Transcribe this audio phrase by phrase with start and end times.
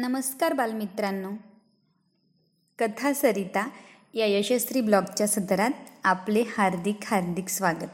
[0.00, 1.30] नमस्कार बालमित्रांनो.
[2.78, 3.68] कथा सरिता
[4.14, 5.70] या यशस्वी ब्लॉगच्या सदरात
[6.04, 7.88] आपले हार्दिक हार्दिक स्वागत.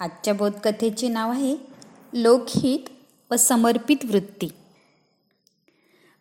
[0.00, 1.56] आजच्या बोधकथेचे नाव आहे
[2.12, 2.78] लोकहित
[3.30, 4.48] व समर्पित वृत्ती.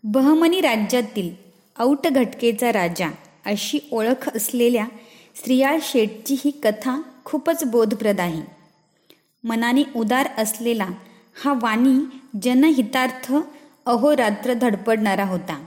[0.03, 1.35] बहमनी राज्यातील
[1.79, 3.09] औट घटकेचा राजा
[3.45, 4.87] अशी ओळख असलेल्या
[5.35, 8.41] श्रियाळ शेठची ही कथा खूपच बोधप्रद आहे.
[9.43, 10.87] मनाने उदार असलेला
[11.43, 13.33] हा वाणी जनहितार्थ
[13.85, 15.65] अहोरात्र धडपडणारा होता.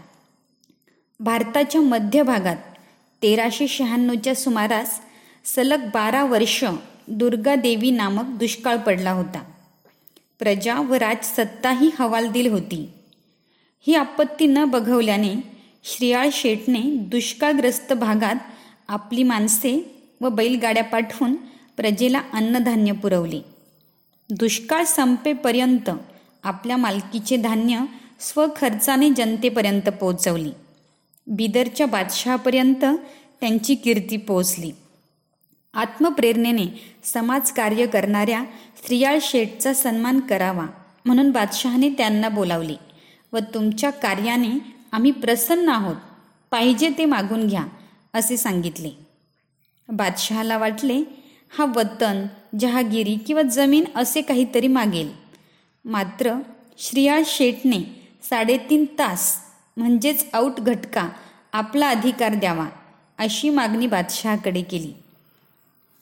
[1.21, 2.57] भारताच्या मध्य भागात
[3.22, 5.00] तेराशे शहाण्णवच्या सुमारास
[5.45, 6.64] सलग बारा वर्ष
[7.09, 9.45] दुर्गादेवी नामक दुष्काळ पडला होता.
[10.39, 12.89] प्रजा व राजसत्ताही हवालदिल होती.
[13.86, 15.35] ही आपत्ती न बघवल्याने
[15.85, 18.37] श्रियाळ शेटने दुष्काळग्रस्त भागात
[18.89, 21.35] आपली माणसे व बैलगाड्या पाठवून
[21.76, 23.40] प्रजेला अन्नधान्य पुरवले.
[24.31, 25.90] दुष्काळ संपेपर्यंत
[26.45, 27.81] आपल्या मालकीचे धान्य
[28.21, 30.50] स्वखर्चाने जनतेपर्यंत पोचवली
[31.26, 32.84] बिदरच्या बादशहापर्यंत
[33.41, 34.73] त्यांची कीर्ती पोचली
[35.75, 36.67] आत्मप्रेरणेने
[37.05, 38.45] समाजकार्य करणाऱ्या
[38.77, 40.67] स्त्रियाळ शेठचा सन्मान करावा
[41.05, 42.75] म्हणून बादशहाने त्यांना बोलावले
[43.33, 44.59] व तुमच्या कार्याने
[44.92, 45.97] आम्ही प्रसन्न आहोत
[46.51, 47.64] पाहिजे ते मागून घ्या
[48.14, 48.91] असे सांगितले.
[49.89, 51.03] बादशहाला वाटले
[51.59, 52.27] हा वतन
[52.61, 55.11] जहागिरी किंवा जमीन असे काहीतरी मागेल.
[55.85, 56.35] मात्र
[56.79, 57.98] श्रियाळ शेठने
[58.31, 59.37] साडेतीन तास
[59.77, 61.09] म्हणजेच आऊट घटका
[61.53, 62.69] आपला अधिकार द्यावा
[63.19, 64.93] अशी मागणी बादशहाकडे केली.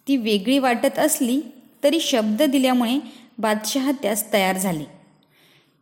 [0.09, 1.41] ती वेगळी वाटत असली
[1.85, 2.99] तरी शब्द दिल्यामुळे
[3.39, 4.85] बादशहा त्यास तयार झाले.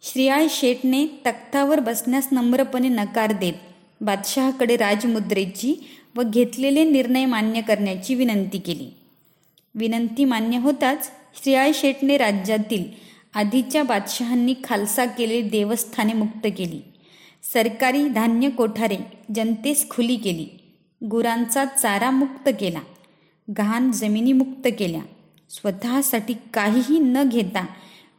[0.03, 3.53] श्रियाळ शेठने तख्तावर बसण्यास नम्रपणे नकार देत
[4.01, 8.91] बादशहाकडे राजमुद्रेची व घेतलेले निर्णय मान्य करण्याची विनंती केली.
[9.75, 11.11] विनंती मान्य होताच
[11.43, 12.85] श्रियाळ शेठने राज्यातील
[13.35, 16.81] आधीच्या बादशहांनी खालसा केलेली देवस्थाने मुक्त केली.
[17.53, 18.97] सरकारी धान्य कोठारे
[19.35, 20.77] जनतेस खुली केली.
[21.07, 22.81] गुरांचा चारा मुक्त केला.
[23.51, 25.01] घाण जमिनी मुक्त केल्या.
[25.51, 27.67] स्वतःसाठी काहीही न घेता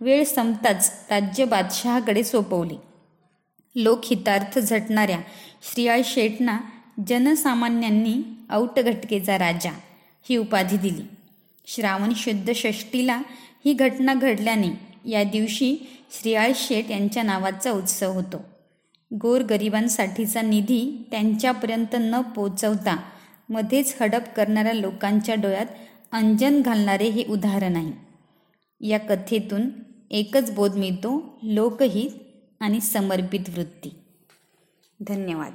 [0.01, 2.75] वेळ संपताच राज्य बादशहाकडे सोपवले.
[3.75, 5.19] लोकहितार्थ झटणाऱ्या
[5.63, 6.57] श्रियाळ शेटना
[7.07, 9.71] जनसामान्यांनी औटघटकेचा राजा
[10.29, 11.03] ही उपाधी दिली.
[11.67, 13.21] श्रावण शुद्ध षष्टीला
[13.65, 15.77] ही घटना घडल्याने या दिवशी
[16.11, 18.45] श्रीयाळ शेठ यांच्या नावाचा उत्सव होतो.
[19.13, 22.97] गोरगरिबांसाठीचा निधी त्यांच्यापर्यंत न पोचवता
[23.49, 25.66] मध्येच हडप करणाऱ्या लोकांच्या डोळ्यात
[26.11, 28.05] अंजन घालणारे हे उदाहरण आहे.
[28.88, 29.69] या कथेतून
[30.11, 32.09] एकच बोध मिळतो लोकहित
[32.59, 33.89] आणि समर्पित वृत्ती.
[35.07, 35.53] धन्यवाद.